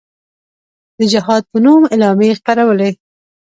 د 0.97 0.99
جهاد 1.11 1.43
په 1.51 1.57
نوم 1.65 1.83
اعلامیې 1.93 2.37
خپرولې. 2.39 2.89